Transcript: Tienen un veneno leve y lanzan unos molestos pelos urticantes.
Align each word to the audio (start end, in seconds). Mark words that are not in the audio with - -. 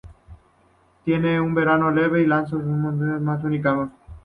Tienen 1.05 1.41
un 1.43 1.53
veneno 1.53 1.91
leve 1.91 2.23
y 2.23 2.25
lanzan 2.25 2.67
unos 2.67 2.95
molestos 2.95 3.19
pelos 3.21 3.43
urticantes. 3.43 3.99